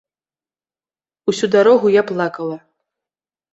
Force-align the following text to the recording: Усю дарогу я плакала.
Усю 1.33 1.45
дарогу 1.57 1.87
я 2.01 2.07
плакала. 2.15 2.57